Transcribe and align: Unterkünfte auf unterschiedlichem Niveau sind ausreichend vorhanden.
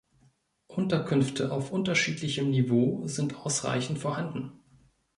Unterkünfte 0.65 1.51
auf 1.51 1.71
unterschiedlichem 1.71 2.49
Niveau 2.49 3.05
sind 3.05 3.35
ausreichend 3.45 3.99
vorhanden. 3.99 4.51